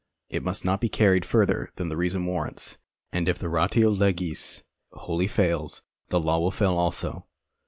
[0.31, 2.79] It must not be carried further than this reason warrants,
[3.11, 7.27] and if the ratio legis wholly fails, the law will fail also.